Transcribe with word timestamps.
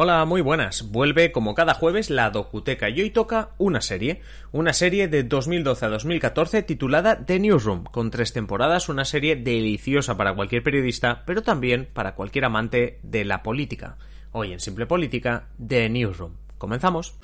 Hola, 0.00 0.24
muy 0.26 0.42
buenas. 0.42 0.92
Vuelve 0.92 1.32
como 1.32 1.56
cada 1.56 1.74
jueves 1.74 2.08
la 2.08 2.30
Docuteca 2.30 2.88
y 2.88 3.00
hoy 3.00 3.10
toca 3.10 3.48
una 3.58 3.80
serie, 3.80 4.22
una 4.52 4.72
serie 4.72 5.08
de 5.08 5.24
2012 5.24 5.86
a 5.86 5.88
2014 5.88 6.62
titulada 6.62 7.26
The 7.26 7.40
Newsroom, 7.40 7.82
con 7.82 8.12
tres 8.12 8.32
temporadas, 8.32 8.88
una 8.88 9.04
serie 9.04 9.34
deliciosa 9.34 10.16
para 10.16 10.36
cualquier 10.36 10.62
periodista, 10.62 11.24
pero 11.26 11.42
también 11.42 11.88
para 11.92 12.14
cualquier 12.14 12.44
amante 12.44 13.00
de 13.02 13.24
la 13.24 13.42
política. 13.42 13.96
Hoy 14.30 14.52
en 14.52 14.60
Simple 14.60 14.86
Política, 14.86 15.48
The 15.66 15.88
Newsroom. 15.88 16.34
Comenzamos. 16.58 17.18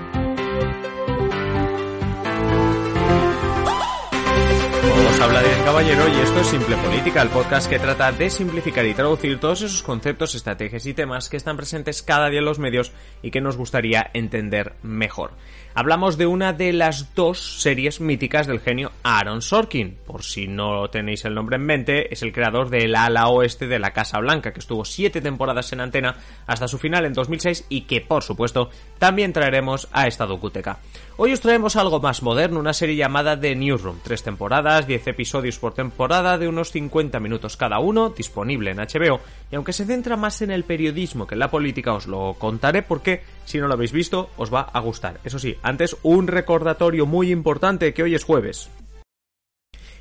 Os 5.15 5.21
habla 5.21 5.43
de 5.43 5.65
Caballero 5.65 6.09
y 6.09 6.21
esto 6.23 6.41
es 6.41 6.49
Simple 6.49 6.77
Política, 6.77 7.23
el 7.23 7.29
podcast 7.29 7.71
que 7.71 7.79
trata 7.79 8.11
de 8.11 8.29
simplificar 8.31 8.85
y 8.85 8.95
traducir 8.95 9.39
todos 9.39 9.63
esos 9.63 9.85
conceptos, 9.85 10.35
estrategias 10.35 10.87
y 10.87 10.93
temas 10.93 11.29
que 11.29 11.37
están 11.37 11.57
presentes 11.57 12.03
cada 12.03 12.29
día 12.31 12.41
en 12.41 12.45
los 12.45 12.59
medios 12.59 12.91
y 13.23 13.31
que 13.31 13.41
nos 13.41 13.57
gustaría 13.57 14.11
entender 14.13 14.75
mejor. 14.83 15.31
Hablamos 15.77 16.17
de 16.19 16.27
una 16.27 16.53
de 16.53 16.73
las 16.73 17.17
dos 17.17 17.61
series 17.61 18.01
míticas 18.01 18.47
del 18.47 18.61
genio 18.61 18.93
Aaron 19.03 19.43
Sorkin. 19.43 19.97
Por 20.07 20.23
si 20.23 20.47
no 20.47 20.89
tenéis 20.89 21.25
el 21.25 21.35
nombre 21.35 21.57
en 21.57 21.67
mente, 21.67 22.13
es 22.15 22.23
el 22.23 22.33
creador 22.33 22.71
del 22.71 22.95
ala 22.95 23.27
oeste 23.27 23.67
de 23.67 23.81
la 23.81 23.93
Casa 23.93 24.21
Blanca, 24.21 24.53
que 24.53 24.61
estuvo 24.61 24.85
siete 24.85 25.21
temporadas 25.21 25.73
en 25.73 25.81
antena 25.81 26.17
hasta 26.47 26.69
su 26.69 26.79
final 26.79 27.07
en 27.07 27.13
2006 27.13 27.67
y 27.69 27.83
que, 27.83 28.01
por 28.01 28.23
supuesto, 28.23 28.71
también 28.99 29.33
traeremos 29.33 29.89
a 29.91 30.07
esta 30.07 30.27
docuteca. 30.27 30.79
Hoy 31.17 31.33
os 31.33 31.41
traemos 31.41 31.75
algo 31.75 31.99
más 31.99 32.23
moderno, 32.23 32.61
una 32.61 32.73
serie 32.73 32.95
llamada 32.95 33.39
The 33.39 33.57
Newsroom. 33.57 33.99
Tres 34.05 34.23
temporadas, 34.23 34.87
episodios 35.07 35.59
por 35.59 35.75
temporada 35.75 36.39
de 36.39 36.49
unos 36.49 36.71
50 36.71 37.21
minutos 37.21 37.57
cada 37.57 37.79
uno, 37.79 38.11
disponible 38.11 38.71
en 38.71 38.79
HBO. 38.79 39.21
Y 39.51 39.57
aunque 39.57 39.73
se 39.73 39.85
centra 39.85 40.17
más 40.17 40.43
en 40.43 40.51
el 40.51 40.65
periodismo 40.65 41.27
que 41.27 41.35
en 41.35 41.41
la 41.41 41.51
política, 41.51 41.95
os 41.95 42.07
lo 42.07 42.35
contaré 42.39 42.83
porque, 42.83 43.23
si 43.45 43.59
no 43.59 43.69
lo 43.69 43.75
habéis 43.75 43.93
visto, 43.93 44.31
os 44.37 44.53
va 44.53 44.63
a 44.63 44.81
gustar. 44.81 45.21
Eso 45.25 45.39
sí, 45.39 45.57
antes, 45.63 45.97
un 46.03 46.27
recordatorio 46.27 47.07
muy 47.07 47.31
importante 47.31 47.95
que 47.95 48.03
hoy 48.03 48.15
es 48.15 48.25
jueves. 48.25 48.71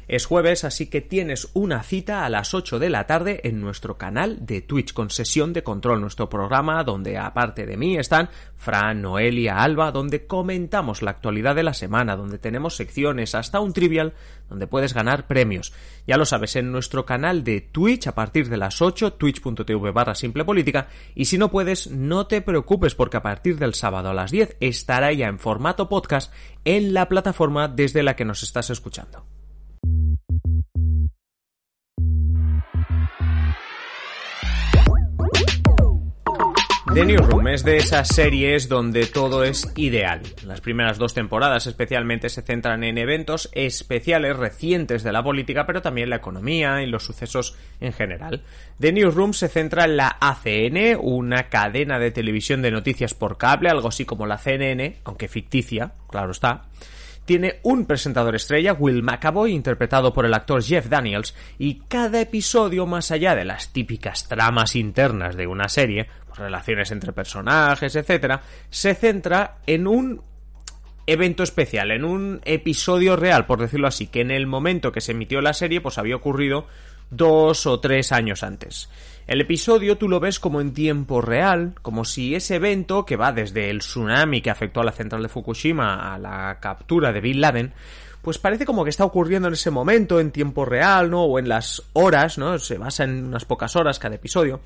Es 0.08 0.26
jueves, 0.26 0.66
así 0.66 0.88
que 0.88 1.00
tienes 1.00 1.50
una 1.54 1.82
cita 1.82 2.26
a 2.26 2.30
las 2.30 2.54
8 2.54 2.78
de 2.78 2.90
la 2.90 3.08
tarde 3.08 3.40
en 3.46 3.62
nuestro 3.62 3.98
canal 3.98 4.46
de 4.46 4.62
Twitch 4.62 4.94
con 4.94 5.10
sesión 5.10 5.54
de 5.54 5.64
control, 5.64 6.02
nuestro 6.02 6.30
programa 6.30 6.84
donde 6.84 7.18
aparte 7.18 7.66
de 7.66 7.78
mí 7.78 7.98
están 7.98 8.30
Fran, 8.58 9.02
Noelia, 9.02 9.64
Alba, 9.64 9.92
donde 9.92 10.28
comentamos 10.28 11.02
la 11.02 11.12
actualidad 11.12 11.56
de 11.56 11.64
la 11.64 11.74
semana, 11.74 12.18
donde 12.18 12.38
tenemos 12.38 12.76
secciones, 12.76 13.34
hasta 13.34 13.62
un 13.62 13.72
trivial, 13.72 14.14
donde 14.50 14.68
puedes 14.68 14.94
ganar 14.94 15.26
premios. 15.26 15.74
Ya 16.06 16.18
lo 16.18 16.26
sabes, 16.26 16.56
en 16.58 16.72
nuestro 16.72 17.06
canal 17.06 17.44
de 17.44 17.62
Twitch 17.62 18.08
a 18.08 18.16
partir 18.16 18.50
de 18.50 18.58
las 18.58 18.82
8, 18.82 19.14
twitch.tv 19.14 19.92
barra 19.92 20.16
simple 20.16 20.44
política, 20.44 20.88
y 21.16 21.26
si 21.26 21.38
no 21.38 21.50
puedes, 21.50 21.90
no 21.92 22.28
te 22.28 22.42
preocupes 22.42 22.94
porque 22.94 23.18
a 23.18 23.24
partir 23.24 23.58
del 23.58 23.74
sábado 23.74 24.10
a 24.10 24.14
las 24.14 24.32
10 24.32 24.58
estará 24.60 25.14
ya 25.14 25.28
en 25.28 25.40
formato 25.40 25.88
podcast 25.88 26.34
en 26.66 26.94
la 26.94 27.08
plataforma 27.08 27.68
desde 27.68 28.04
la 28.04 28.16
que 28.16 28.26
nos 28.26 28.44
estás 28.44 28.70
escuchando. 28.70 29.26
The 36.94 37.06
Newsroom 37.06 37.48
es 37.48 37.64
de 37.64 37.78
esas 37.78 38.08
series 38.08 38.70
donde 38.70 39.08
todo 39.08 39.44
es 39.44 39.68
ideal. 39.76 40.22
Las 40.46 40.62
primeras 40.62 41.00
dos 41.00 41.16
temporadas 41.16 41.66
especialmente 41.66 42.30
se 42.30 42.44
centran 42.44 42.84
en 42.84 43.00
eventos 43.00 43.50
especiales 43.54 44.38
recientes 44.38 45.02
de 45.02 45.12
la 45.12 45.24
política, 45.24 45.66
pero 45.66 45.82
también 45.82 46.12
la 46.12 46.18
economía 46.18 46.84
y 46.84 46.86
los 46.86 47.04
sucesos 47.04 47.58
en 47.82 47.94
general. 47.94 48.44
The 48.80 48.92
Newsroom 48.92 49.34
se 49.34 49.48
centra 49.48 49.86
en 49.86 49.98
la 49.98 50.18
ACN, 50.20 51.00
una 51.02 51.50
cadena 51.50 51.98
de 51.98 52.12
televisión 52.12 52.62
de 52.62 52.70
noticias 52.70 53.16
por 53.16 53.40
cable, 53.40 53.70
algo 53.70 53.88
así 53.88 54.06
como 54.06 54.28
la 54.28 54.38
CNN, 54.38 54.98
aunque 55.04 55.28
ficticia, 55.28 55.94
claro 56.12 56.30
está 56.30 56.68
tiene 57.26 57.60
un 57.64 57.86
presentador 57.86 58.36
estrella, 58.36 58.74
Will 58.74 59.04
McAvoy, 59.04 59.54
interpretado 59.54 60.14
por 60.14 60.26
el 60.26 60.34
actor 60.34 60.64
Jeff 60.64 60.88
Daniels, 60.88 61.36
y 61.58 61.82
cada 61.88 62.22
episodio, 62.22 62.86
más 62.86 63.12
allá 63.12 63.36
de 63.36 63.46
las 63.46 63.72
típicas 63.72 64.28
tramas 64.28 64.76
internas 64.76 65.36
de 65.36 65.48
una 65.48 65.70
serie, 65.70 66.08
relaciones 66.36 66.92
entre 66.92 67.14
personajes, 67.14 67.96
etcétera, 67.96 68.42
se 68.70 68.96
centra 68.96 69.58
en 69.68 69.88
un 69.88 70.22
evento 71.06 71.44
especial, 71.44 71.92
en 71.92 72.06
un 72.06 72.42
episodio 72.46 73.16
real, 73.16 73.46
por 73.46 73.60
decirlo 73.60 73.88
así, 73.88 74.08
que 74.08 74.22
en 74.22 74.32
el 74.32 74.48
momento 74.48 74.92
que 74.92 75.02
se 75.02 75.12
emitió 75.12 75.42
la 75.42 75.54
serie, 75.54 75.82
pues 75.82 75.98
había 75.98 76.16
ocurrido 76.16 76.66
dos 77.16 77.66
o 77.66 77.80
tres 77.80 78.12
años 78.12 78.44
antes. 78.44 78.90
El 79.26 79.40
episodio 79.40 79.98
tú 79.98 80.10
lo 80.10 80.20
ves 80.20 80.40
como 80.40 80.60
en 80.60 80.74
tiempo 80.74 81.22
real, 81.22 81.76
como 81.82 82.04
si 82.04 82.36
ese 82.36 82.56
evento, 82.56 83.06
que 83.06 83.16
va 83.16 83.32
desde 83.32 83.70
el 83.70 83.80
tsunami 83.80 84.42
que 84.42 84.50
afectó 84.50 84.82
a 84.82 84.84
la 84.84 84.92
central 84.92 85.24
de 85.24 85.30
Fukushima 85.30 86.14
a 86.14 86.20
la 86.20 86.60
captura 86.60 87.14
de 87.14 87.22
Bin 87.22 87.40
Laden, 87.40 87.74
pues 88.22 88.38
parece 88.38 88.66
como 88.66 88.84
que 88.84 88.90
está 88.90 89.06
ocurriendo 89.06 89.48
en 89.48 89.54
ese 89.54 89.72
momento, 89.72 90.20
en 90.20 90.32
tiempo 90.32 90.66
real, 90.66 91.10
¿no? 91.10 91.24
O 91.24 91.40
en 91.40 91.48
las 91.48 91.84
horas, 91.94 92.38
¿no? 92.38 92.58
Se 92.60 92.78
basa 92.78 93.06
en 93.06 93.26
unas 93.26 93.46
pocas 93.46 93.76
horas 93.76 94.00
cada 94.00 94.16
episodio. 94.16 94.62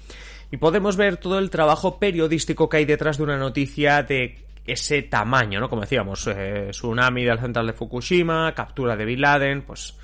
Y 0.51 0.57
podemos 0.57 0.95
ver 0.95 1.17
todo 1.17 1.37
el 1.39 1.49
trabajo 1.49 1.99
periodístico 1.99 2.69
que 2.69 2.77
hay 2.77 2.85
detrás 2.85 3.17
de 3.17 3.23
una 3.23 3.37
noticia 3.37 4.01
de 4.01 4.43
ese 4.65 5.03
tamaño, 5.03 5.59
¿no? 5.59 5.69
Como 5.69 5.81
decíamos, 5.81 6.27
eh, 6.27 6.69
tsunami 6.71 7.23
del 7.23 7.39
central 7.39 7.67
de 7.67 7.73
Fukushima, 7.73 8.53
captura 8.53 8.95
de 8.95 9.05
Bin 9.05 9.21
Laden, 9.21 9.61
pues 9.63 9.95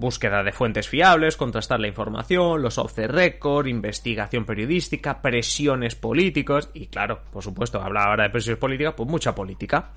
búsqueda 0.00 0.42
de 0.42 0.52
fuentes 0.52 0.88
fiables, 0.88 1.36
contrastar 1.36 1.78
la 1.78 1.88
información, 1.88 2.62
los 2.62 2.78
off 2.78 2.94
the 2.94 3.06
record, 3.06 3.66
investigación 3.66 4.44
periodística, 4.44 5.22
presiones 5.22 5.94
políticos 5.94 6.70
y 6.74 6.86
claro, 6.86 7.20
por 7.32 7.44
supuesto, 7.44 7.80
habla 7.80 8.04
ahora 8.04 8.24
de 8.24 8.30
presiones 8.30 8.58
políticas, 8.58 8.94
pues 8.96 9.08
mucha 9.08 9.34
política. 9.34 9.90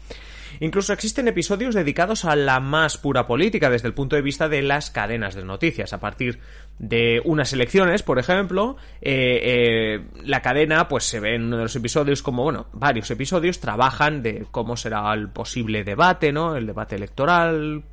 Incluso 0.59 0.94
existen 0.94 1.28
episodios 1.28 1.75
dedicados 1.75 2.25
a 2.25 2.36
la 2.36 2.59
más 2.59 2.97
pura 2.97 3.25
política 3.25 3.69
desde 3.69 3.88
el 3.88 3.94
punto 3.94 4.16
de 4.16 4.22
vista 4.22 4.50
de 4.50 4.62
las 4.62 4.91
cadenas 4.91 5.36
de 5.36 5.44
noticias. 5.44 5.94
A 5.94 6.00
partir 6.00 6.40
de 6.80 7.22
unas 7.25 7.53
elecciones, 7.53 8.03
por 8.03 8.20
ejemplo, 8.20 8.78
eh, 9.02 9.40
eh, 9.44 10.06
la 10.24 10.41
cadena, 10.41 10.88
pues 10.88 11.06
se 11.06 11.20
ve 11.20 11.35
en 11.35 11.46
uno 11.46 11.58
de 11.58 11.64
los 11.64 11.75
episodios 11.75 12.22
como, 12.22 12.44
bueno, 12.44 12.68
varios 12.74 13.09
episodios 13.12 13.59
trabajan 13.59 14.22
de 14.22 14.46
cómo 14.52 14.78
será 14.78 15.14
el 15.14 15.30
posible 15.30 15.84
debate, 15.84 16.31
¿no? 16.31 16.56
El 16.56 16.68
debate 16.68 16.96
electoral, 16.96 17.84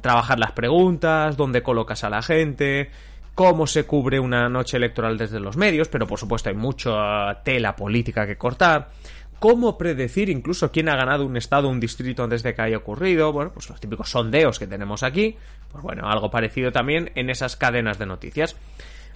trabajar 0.00 0.38
las 0.38 0.52
preguntas, 0.52 1.36
dónde 1.36 1.62
colocas 1.62 2.04
a 2.04 2.10
la 2.10 2.22
gente, 2.22 2.90
cómo 3.34 3.66
se 3.66 3.84
cubre 3.84 4.20
una 4.20 4.48
noche 4.48 4.76
electoral 4.76 5.18
desde 5.18 5.40
los 5.40 5.56
medios, 5.56 5.88
pero 5.88 6.06
por 6.06 6.18
supuesto 6.18 6.48
hay 6.48 6.56
mucha 6.56 7.42
tela 7.44 7.76
política 7.76 8.26
que 8.26 8.36
cortar 8.36 8.90
cómo 9.38 9.78
predecir 9.78 10.28
incluso 10.28 10.70
quién 10.72 10.88
ha 10.88 10.96
ganado 10.96 11.24
un 11.24 11.36
estado 11.36 11.68
o 11.68 11.70
un 11.70 11.80
distrito 11.80 12.24
antes 12.24 12.42
de 12.42 12.54
que 12.54 12.62
haya 12.62 12.76
ocurrido, 12.76 13.32
bueno, 13.32 13.52
pues 13.52 13.68
los 13.68 13.80
típicos 13.80 14.10
sondeos 14.10 14.58
que 14.58 14.66
tenemos 14.66 15.02
aquí, 15.02 15.36
pues 15.70 15.82
bueno, 15.82 16.08
algo 16.08 16.30
parecido 16.30 16.72
también 16.72 17.12
en 17.14 17.30
esas 17.30 17.56
cadenas 17.56 17.98
de 17.98 18.06
noticias. 18.06 18.56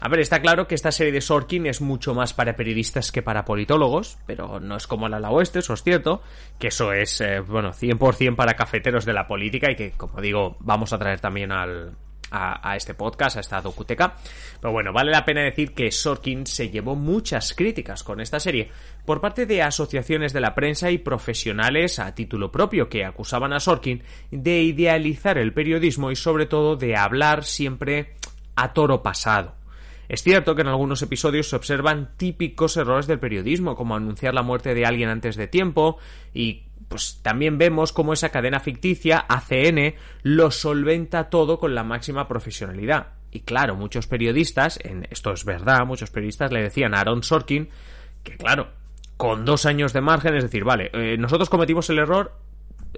A 0.05 0.09
ver, 0.09 0.19
está 0.19 0.43
claro 0.43 0.67
que 0.67 0.75
esta 0.75 0.91
serie 0.91 1.13
de 1.13 1.21
Sorkin 1.21 1.65
es 1.67 1.81
mucho 1.81 2.13
más 2.13 2.35
para 2.35 2.57
periodistas 2.57 3.13
que 3.13 3.23
para 3.23 3.45
politólogos, 3.45 4.19
pero 4.27 4.59
no 4.59 4.77
es 4.77 4.89
como 4.89 5.09
la 5.09 5.19
ala 5.19 5.31
oeste, 5.31 5.61
eso 5.61 5.75
es 5.75 5.85
cierto, 5.85 6.23
que 6.59 6.67
eso 6.69 6.93
es, 6.93 7.21
eh, 7.21 7.39
bueno, 7.39 7.73
100% 7.73 8.35
para 8.35 8.55
cafeteros 8.55 9.05
de 9.05 9.13
la 9.13 9.29
política 9.29 9.71
y 9.71 9.77
que, 9.77 9.93
como 9.93 10.21
digo, 10.21 10.57
vamos 10.59 10.93
a 10.93 10.99
traer 10.99 11.21
también 11.21 11.53
al, 11.53 11.93
a, 12.33 12.75
este 12.77 12.95
podcast, 12.95 13.37
a 13.37 13.41
esta 13.41 13.61
docuteca. 13.61 14.17
Pero 14.61 14.73
bueno, 14.73 14.93
vale 14.93 15.13
la 15.13 15.25
pena 15.25 15.43
decir 15.43 15.73
que 15.73 15.93
Sorkin 15.93 16.49
se 16.49 16.69
llevó 16.69 16.97
muchas 16.97 17.55
críticas 17.55 18.03
con 18.03 18.21
esta 18.21 18.41
serie 18.41 18.73
por 19.07 19.21
parte 19.21 19.47
de 19.47 19.63
asociaciones 19.63 20.33
de 20.33 20.41
la 20.41 20.57
prensa 20.57 20.91
y 20.91 20.99
profesionales 20.99 22.01
a 22.01 22.13
título 22.13 22.51
propio 22.51 22.89
que 22.89 23.05
acusaban 23.05 23.53
a 23.53 23.61
Sorkin 23.61 24.03
de 24.33 24.63
idealizar 24.63 25.39
el 25.39 25.53
periodismo 25.53 26.11
y 26.11 26.17
sobre 26.17 26.47
todo 26.47 26.75
de 26.75 26.97
hablar 26.97 27.45
siempre 27.45 28.17
a 28.57 28.73
toro 28.73 29.01
pasado. 29.05 29.62
Es 30.13 30.23
cierto 30.23 30.55
que 30.55 30.61
en 30.61 30.69
algunos 30.69 31.01
episodios 31.01 31.49
se 31.49 31.57
observan 31.57 32.11
típicos 32.19 32.77
errores 32.77 33.07
del 33.07 33.19
periodismo, 33.19 33.75
como 33.75 33.97
anunciar 33.97 34.35
la 34.35 34.43
muerte 34.43 34.75
de 34.75 34.85
alguien 34.85 35.09
antes 35.09 35.37
de 35.37 35.49
tiempo 35.49 35.97
y 36.35 36.65
pues 36.89 37.21
también 37.23 37.57
vemos 37.57 37.95
cómo 37.95 38.13
esa 38.13 38.29
cadena 38.29 38.61
ficticia, 38.61 39.25
ACN, 39.27 39.95
lo 40.23 40.51
solventa 40.51 41.31
todo 41.31 41.59
con 41.59 41.75
la 41.75 41.83
máxima 41.83 42.29
profesionalidad. 42.29 43.15
Y 43.31 43.41
claro, 43.41 43.75
muchos 43.75 44.07
periodistas, 44.07 44.79
en, 44.85 45.09
esto 45.11 45.33
es 45.33 45.47
verdad, 45.47 45.87
muchos 45.87 46.11
periodistas 46.11 46.53
le 46.53 46.61
decían 46.61 46.95
a 46.95 47.01
Aaron 47.01 47.23
Sorkin 47.23 47.71
que 48.23 48.37
claro, 48.37 48.69
con 49.17 49.47
dos 49.47 49.65
años 49.65 49.95
de 49.95 50.03
margen, 50.03 50.35
es 50.35 50.43
decir, 50.43 50.63
vale, 50.63 50.91
eh, 50.93 51.17
nosotros 51.17 51.49
cometimos 51.49 51.89
el 51.89 51.99
error 51.99 52.35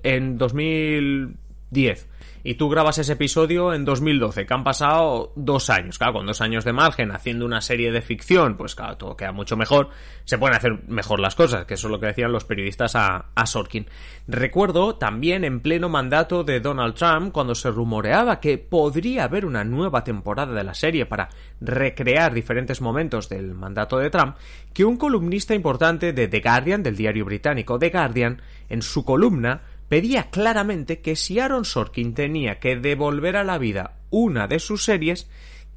en 0.03 0.37
2000 0.37 1.37
10 1.75 2.09
y 2.47 2.55
tú 2.55 2.69
grabas 2.69 2.99
ese 2.99 3.15
episodio 3.15 3.73
en 3.73 3.87
2012, 3.87 4.45
que 4.45 4.53
han 4.55 4.65
pasado 4.65 5.33
dos 5.35 5.71
años. 5.71 5.97
Claro, 5.97 6.13
con 6.13 6.27
dos 6.27 6.43
años 6.43 6.63
de 6.65 6.75
margen, 6.75 7.11
haciendo 7.11 7.47
una 7.47 7.63
serie 7.63 7.91
de 7.91 8.03
ficción, 8.03 8.59
pues 8.59 8.75
claro, 8.75 8.99
todo 8.99 9.17
queda 9.17 9.33
mucho 9.33 9.57
mejor. 9.57 9.89
Se 10.27 10.37
pueden 10.37 10.55
hacer 10.55 10.87
mejor 10.87 11.21
las 11.21 11.35
cosas, 11.35 11.65
que 11.65 11.73
eso 11.73 11.87
es 11.87 11.91
lo 11.91 11.99
que 11.99 12.07
decían 12.07 12.33
los 12.33 12.45
periodistas 12.45 12.97
a, 12.97 13.31
a 13.35 13.47
Sorkin. 13.47 13.87
Recuerdo 14.29 14.97
también 14.97 15.43
en 15.43 15.61
pleno 15.61 15.89
mandato 15.89 16.45
de 16.45 16.61
Donald 16.61 16.95
Trump, 16.95 17.33
cuando 17.33 17.55
se 17.55 17.71
rumoreaba 17.71 18.41
que 18.41 18.59
podría 18.59 19.25
haber 19.25 19.47
una 19.47 19.65
nueva 19.65 20.05
temporada 20.05 20.53
de 20.53 20.65
la 20.65 20.75
serie 20.75 21.07
para 21.07 21.31
recrear 21.63 22.35
diferentes 22.35 22.83
momentos 22.83 23.31
del 23.31 23.55
mandato 23.55 23.97
de 23.97 24.11
Trump, 24.11 24.37
que 24.75 24.85
un 24.85 24.99
columnista 24.99 25.55
importante 25.55 26.13
de 26.13 26.29
The 26.29 26.41
Guardian, 26.41 26.83
del 26.83 26.97
diario 26.97 27.25
británico 27.25 27.79
The 27.79 27.89
Guardian, 27.89 28.43
en 28.69 28.83
su 28.83 29.03
columna, 29.03 29.63
pedía 29.95 30.29
claramente 30.29 31.01
que 31.01 31.15
si 31.15 31.39
Aaron 31.39 31.65
Sorkin 31.65 32.15
tenía 32.15 32.59
que 32.59 32.75
devolver 32.75 33.37
a 33.37 33.45
la 33.45 33.59
vida 33.59 33.93
una 34.11 34.49
de 34.49 34.59
sus 34.59 34.83
series, 34.83 35.31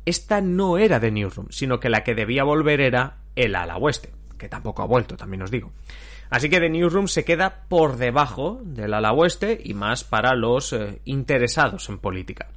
esta 0.08 0.42
no 0.42 0.80
era 0.80 1.00
The 1.00 1.12
Newsroom, 1.12 1.50
sino 1.52 1.80
que 1.80 1.90
la 1.90 2.04
que 2.04 2.16
debía 2.16 2.44
volver 2.44 2.82
era 2.82 3.18
El 3.36 3.56
ala 3.56 3.78
oeste, 3.78 4.10
que 4.40 4.50
tampoco 4.50 4.82
ha 4.82 4.88
vuelto, 4.88 5.16
también 5.18 5.44
os 5.44 5.52
digo. 5.52 5.72
Así 6.32 6.50
que 6.50 6.60
The 6.60 6.68
Newsroom 6.68 7.08
se 7.08 7.26
queda 7.26 7.66
por 7.70 7.98
debajo 7.98 8.60
del 8.64 8.96
ala 8.96 9.14
oeste 9.14 9.62
y 9.64 9.76
más 9.76 10.04
para 10.04 10.34
los 10.34 10.74
eh, 10.74 11.00
interesados 11.06 11.88
en 11.88 12.00
política. 12.00 12.48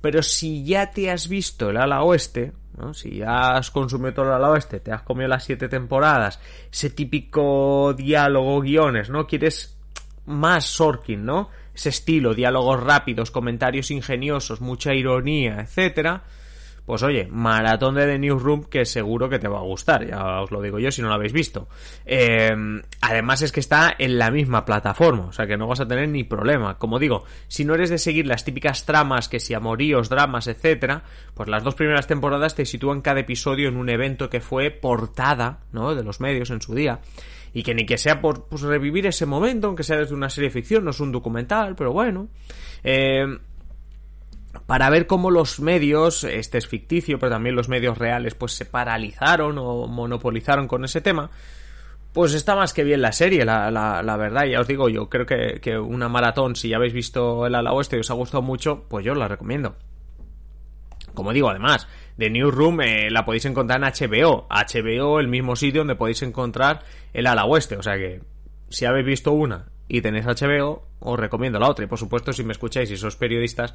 Pero 0.00 0.22
si 0.22 0.62
ya 0.62 0.92
te 0.92 1.10
has 1.10 1.26
visto 1.26 1.70
el 1.70 1.78
ala 1.78 2.04
oeste, 2.04 2.52
si 2.92 3.16
ya 3.16 3.56
has 3.56 3.72
consumido 3.72 4.14
todo 4.14 4.26
el 4.26 4.34
ala 4.34 4.50
oeste, 4.50 4.78
te 4.78 4.92
has 4.92 5.02
comido 5.02 5.26
las 5.26 5.42
siete 5.42 5.68
temporadas, 5.68 6.38
ese 6.72 6.90
típico 6.90 7.94
diálogo, 7.94 8.60
guiones, 8.60 9.10
¿no? 9.10 9.26
Quieres 9.26 9.76
más 10.26 10.64
Sorkin, 10.66 11.24
¿no? 11.24 11.50
Ese 11.74 11.88
estilo, 11.88 12.34
diálogos 12.34 12.82
rápidos, 12.82 13.30
comentarios 13.30 13.90
ingeniosos, 13.90 14.60
mucha 14.60 14.94
ironía, 14.94 15.60
etcétera. 15.60 16.24
Pues 16.90 17.04
oye, 17.04 17.28
maratón 17.30 17.94
de 17.94 18.04
The 18.04 18.18
Newsroom 18.18 18.64
que 18.64 18.84
seguro 18.84 19.28
que 19.28 19.38
te 19.38 19.46
va 19.46 19.58
a 19.58 19.62
gustar, 19.62 20.04
ya 20.04 20.40
os 20.40 20.50
lo 20.50 20.60
digo 20.60 20.80
yo 20.80 20.90
si 20.90 21.00
no 21.02 21.06
lo 21.06 21.14
habéis 21.14 21.32
visto. 21.32 21.68
Eh, 22.04 22.50
además 23.00 23.42
es 23.42 23.52
que 23.52 23.60
está 23.60 23.94
en 23.96 24.18
la 24.18 24.32
misma 24.32 24.64
plataforma, 24.64 25.26
o 25.26 25.32
sea 25.32 25.46
que 25.46 25.56
no 25.56 25.68
vas 25.68 25.78
a 25.78 25.86
tener 25.86 26.08
ni 26.08 26.24
problema. 26.24 26.78
Como 26.78 26.98
digo, 26.98 27.22
si 27.46 27.64
no 27.64 27.76
eres 27.76 27.90
de 27.90 27.98
seguir 27.98 28.26
las 28.26 28.44
típicas 28.44 28.86
tramas, 28.86 29.28
que 29.28 29.38
si 29.38 29.54
amoríos, 29.54 30.08
dramas, 30.08 30.48
etcétera, 30.48 31.04
pues 31.32 31.48
las 31.48 31.62
dos 31.62 31.76
primeras 31.76 32.08
temporadas 32.08 32.56
te 32.56 32.66
sitúan 32.66 33.02
cada 33.02 33.20
episodio 33.20 33.68
en 33.68 33.76
un 33.76 33.88
evento 33.88 34.28
que 34.28 34.40
fue 34.40 34.72
portada, 34.72 35.60
¿no? 35.70 35.94
De 35.94 36.02
los 36.02 36.18
medios 36.18 36.50
en 36.50 36.60
su 36.60 36.74
día 36.74 36.98
y 37.52 37.62
que 37.62 37.74
ni 37.74 37.86
que 37.86 37.98
sea 37.98 38.20
por 38.20 38.46
pues, 38.48 38.62
revivir 38.62 39.06
ese 39.06 39.26
momento, 39.26 39.68
aunque 39.68 39.84
sea 39.84 39.98
desde 39.98 40.14
una 40.14 40.28
serie 40.28 40.50
de 40.50 40.54
ficción, 40.54 40.84
no 40.84 40.90
es 40.90 40.98
un 40.98 41.12
documental, 41.12 41.76
pero 41.76 41.92
bueno. 41.92 42.28
Eh, 42.82 43.26
para 44.70 44.88
ver 44.88 45.08
cómo 45.08 45.32
los 45.32 45.58
medios, 45.58 46.22
este 46.22 46.56
es 46.56 46.68
ficticio, 46.68 47.18
pero 47.18 47.32
también 47.32 47.56
los 47.56 47.68
medios 47.68 47.98
reales, 47.98 48.36
pues 48.36 48.52
se 48.52 48.64
paralizaron 48.64 49.58
o 49.58 49.88
monopolizaron 49.88 50.68
con 50.68 50.84
ese 50.84 51.00
tema. 51.00 51.28
Pues 52.12 52.34
está 52.34 52.54
más 52.54 52.72
que 52.72 52.84
bien 52.84 53.02
la 53.02 53.10
serie, 53.10 53.44
la, 53.44 53.72
la, 53.72 54.00
la 54.00 54.16
verdad, 54.16 54.44
ya 54.44 54.60
os 54.60 54.68
digo, 54.68 54.88
yo 54.88 55.08
creo 55.08 55.26
que, 55.26 55.76
una 55.76 56.08
maratón, 56.08 56.54
si 56.54 56.68
ya 56.68 56.76
habéis 56.76 56.92
visto 56.92 57.48
el 57.48 57.56
ala 57.56 57.72
oeste 57.72 57.96
y 57.96 57.98
os 57.98 58.12
ha 58.12 58.14
gustado 58.14 58.42
mucho, 58.42 58.84
pues 58.88 59.04
yo 59.04 59.10
os 59.10 59.18
la 59.18 59.26
recomiendo. 59.26 59.74
Como 61.14 61.32
digo, 61.32 61.50
además, 61.50 61.88
The 62.16 62.30
Newsroom 62.30 62.80
eh, 62.82 63.10
la 63.10 63.24
podéis 63.24 63.46
encontrar 63.46 63.82
en 63.82 63.90
HBO. 63.90 64.46
HBO, 64.48 65.18
el 65.18 65.26
mismo 65.26 65.56
sitio 65.56 65.80
donde 65.80 65.96
podéis 65.96 66.22
encontrar 66.22 66.84
el 67.12 67.26
ala 67.26 67.44
oeste. 67.44 67.76
O 67.76 67.82
sea 67.82 67.96
que, 67.96 68.20
si 68.68 68.84
habéis 68.84 69.04
visto 69.04 69.32
una 69.32 69.66
y 69.88 70.00
tenéis 70.00 70.26
HBO, 70.26 70.86
os 71.00 71.18
recomiendo 71.18 71.58
la 71.58 71.68
otra. 71.68 71.86
Y 71.86 71.88
por 71.88 71.98
supuesto, 71.98 72.32
si 72.32 72.44
me 72.44 72.52
escucháis 72.52 72.88
y 72.92 72.96
sois 72.96 73.16
periodistas, 73.16 73.74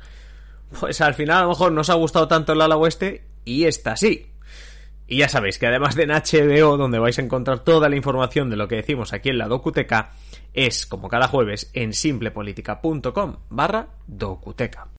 pues 0.80 1.02
al 1.02 1.14
final 1.14 1.38
a 1.38 1.44
lo 1.44 1.50
mejor 1.50 1.72
no 1.72 1.82
os 1.82 1.90
ha 1.90 1.96
gustado 1.96 2.28
tanto 2.28 2.54
el 2.54 2.62
ala 2.62 2.78
oeste 2.78 3.26
y 3.44 3.66
esta 3.66 3.96
sí. 3.96 4.32
Y 5.08 5.20
ya 5.20 5.30
sabéis 5.30 5.60
que 5.60 5.68
además 5.68 5.96
de 5.96 6.04
en 6.04 6.10
HBO, 6.10 6.78
donde 6.78 6.98
vais 6.98 7.20
a 7.20 7.22
encontrar 7.22 7.60
toda 7.60 7.90
la 7.90 7.96
información 7.96 8.50
de 8.50 8.56
lo 8.56 8.68
que 8.68 8.78
decimos 8.78 9.14
aquí 9.14 9.30
en 9.30 9.38
la 9.38 9.48
Docuteca, 9.48 10.14
es 10.54 10.88
como 10.88 11.10
cada 11.10 11.28
jueves 11.28 11.70
en 11.74 11.94
simplepolitica.com 11.94 13.38
barra 13.50 13.90
Docuteca. 14.08 14.95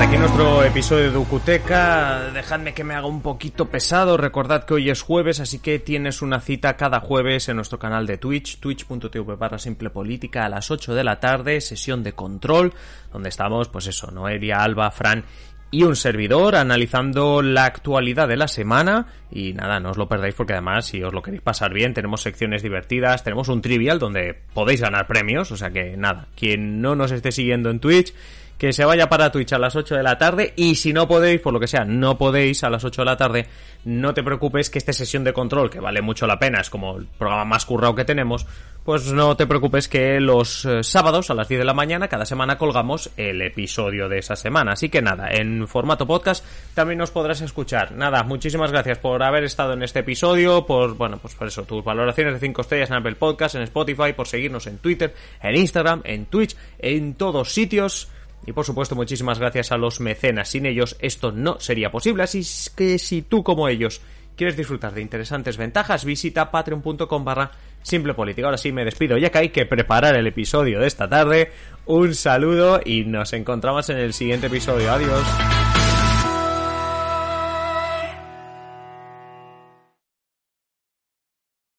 Hasta 0.00 0.12
aquí 0.12 0.18
nuestro 0.18 0.64
episodio 0.64 1.04
de 1.04 1.10
Ducuteca. 1.10 2.30
Dejadme 2.32 2.72
que 2.72 2.84
me 2.84 2.94
haga 2.94 3.06
un 3.06 3.20
poquito 3.20 3.68
pesado. 3.68 4.16
Recordad 4.16 4.64
que 4.64 4.72
hoy 4.72 4.88
es 4.88 5.02
jueves, 5.02 5.40
así 5.40 5.58
que 5.58 5.78
tienes 5.78 6.22
una 6.22 6.40
cita 6.40 6.78
cada 6.78 7.00
jueves 7.00 7.50
en 7.50 7.56
nuestro 7.56 7.78
canal 7.78 8.06
de 8.06 8.16
Twitch, 8.16 8.60
twitch.tv 8.60 9.36
barra 9.36 9.58
simple 9.58 9.90
política 9.90 10.46
a 10.46 10.48
las 10.48 10.70
8 10.70 10.94
de 10.94 11.04
la 11.04 11.20
tarde, 11.20 11.60
sesión 11.60 12.02
de 12.02 12.14
control, 12.14 12.72
donde 13.12 13.28
estamos, 13.28 13.68
pues 13.68 13.88
eso, 13.88 14.10
Noelia, 14.10 14.62
Alba, 14.62 14.90
Fran 14.90 15.26
y 15.70 15.82
un 15.82 15.94
servidor 15.94 16.56
analizando 16.56 17.42
la 17.42 17.66
actualidad 17.66 18.26
de 18.26 18.38
la 18.38 18.48
semana 18.48 19.06
y 19.30 19.52
nada, 19.52 19.80
no 19.80 19.90
os 19.90 19.98
lo 19.98 20.08
perdáis 20.08 20.34
porque 20.34 20.54
además 20.54 20.86
si 20.86 21.02
os 21.02 21.12
lo 21.12 21.22
queréis 21.22 21.42
pasar 21.42 21.72
bien 21.72 21.94
tenemos 21.94 22.22
secciones 22.22 22.62
divertidas, 22.62 23.22
tenemos 23.22 23.48
un 23.48 23.60
trivial 23.60 24.00
donde 24.00 24.36
podéis 24.52 24.80
ganar 24.80 25.06
premios, 25.06 25.52
o 25.52 25.56
sea 25.56 25.70
que 25.70 25.96
nada, 25.96 26.26
quien 26.34 26.80
no 26.80 26.96
nos 26.96 27.12
esté 27.12 27.30
siguiendo 27.30 27.70
en 27.70 27.78
Twitch 27.78 28.12
que 28.60 28.74
se 28.74 28.84
vaya 28.84 29.08
para 29.08 29.32
Twitch 29.32 29.54
a 29.54 29.58
las 29.58 29.74
8 29.74 29.94
de 29.94 30.02
la 30.02 30.18
tarde 30.18 30.52
y 30.54 30.74
si 30.74 30.92
no 30.92 31.08
podéis, 31.08 31.40
por 31.40 31.54
lo 31.54 31.58
que 31.58 31.66
sea, 31.66 31.86
no 31.86 32.18
podéis 32.18 32.62
a 32.62 32.68
las 32.68 32.84
8 32.84 33.00
de 33.00 33.06
la 33.06 33.16
tarde, 33.16 33.46
no 33.86 34.12
te 34.12 34.22
preocupes 34.22 34.68
que 34.68 34.76
esta 34.76 34.92
sesión 34.92 35.24
de 35.24 35.32
control, 35.32 35.70
que 35.70 35.80
vale 35.80 36.02
mucho 36.02 36.26
la 36.26 36.38
pena, 36.38 36.60
es 36.60 36.68
como 36.68 36.98
el 36.98 37.06
programa 37.06 37.46
más 37.46 37.64
currado 37.64 37.94
que 37.94 38.04
tenemos, 38.04 38.46
pues 38.84 39.10
no 39.14 39.34
te 39.34 39.46
preocupes 39.46 39.88
que 39.88 40.20
los 40.20 40.66
eh, 40.66 40.82
sábados 40.82 41.30
a 41.30 41.34
las 41.34 41.48
10 41.48 41.60
de 41.60 41.64
la 41.64 41.72
mañana 41.72 42.08
cada 42.08 42.26
semana 42.26 42.58
colgamos 42.58 43.08
el 43.16 43.40
episodio 43.40 44.10
de 44.10 44.18
esa 44.18 44.36
semana. 44.36 44.72
Así 44.72 44.90
que 44.90 45.00
nada, 45.00 45.30
en 45.30 45.66
formato 45.66 46.06
podcast 46.06 46.44
también 46.74 46.98
nos 46.98 47.10
podrás 47.10 47.40
escuchar. 47.40 47.92
Nada, 47.92 48.24
muchísimas 48.24 48.72
gracias 48.72 48.98
por 48.98 49.22
haber 49.22 49.44
estado 49.44 49.72
en 49.72 49.82
este 49.82 50.00
episodio, 50.00 50.66
por, 50.66 50.96
bueno, 50.96 51.16
pues 51.16 51.34
por 51.34 51.48
eso, 51.48 51.62
tus 51.62 51.82
valoraciones 51.82 52.34
de 52.34 52.40
5 52.40 52.60
estrellas 52.60 52.90
en 52.90 52.96
Apple 52.96 53.16
Podcast, 53.16 53.54
en 53.54 53.62
Spotify, 53.62 54.12
por 54.14 54.28
seguirnos 54.28 54.66
en 54.66 54.76
Twitter, 54.76 55.14
en 55.42 55.56
Instagram, 55.56 56.02
en 56.04 56.26
Twitch, 56.26 56.54
en 56.78 57.14
todos 57.14 57.54
sitios. 57.54 58.10
Y 58.46 58.52
por 58.52 58.64
supuesto, 58.64 58.94
muchísimas 58.94 59.38
gracias 59.38 59.72
a 59.72 59.76
los 59.76 60.00
mecenas. 60.00 60.48
Sin 60.48 60.66
ellos 60.66 60.96
esto 61.00 61.32
no 61.32 61.60
sería 61.60 61.90
posible. 61.90 62.22
Así 62.22 62.42
que 62.74 62.98
si 62.98 63.22
tú 63.22 63.42
como 63.42 63.68
ellos 63.68 64.00
quieres 64.36 64.56
disfrutar 64.56 64.94
de 64.94 65.02
interesantes 65.02 65.56
ventajas, 65.56 66.04
visita 66.04 66.50
patreon.com 66.50 67.24
barra 67.24 67.50
simple. 67.82 68.14
Ahora 68.42 68.56
sí 68.56 68.72
me 68.72 68.84
despido, 68.84 69.18
ya 69.18 69.30
que 69.30 69.38
hay 69.38 69.48
que 69.50 69.66
preparar 69.66 70.16
el 70.16 70.26
episodio 70.26 70.80
de 70.80 70.86
esta 70.86 71.08
tarde. 71.08 71.52
Un 71.86 72.14
saludo 72.14 72.80
y 72.84 73.04
nos 73.04 73.32
encontramos 73.32 73.88
en 73.90 73.98
el 73.98 74.12
siguiente 74.12 74.46
episodio. 74.46 74.90
Adiós. 74.92 75.59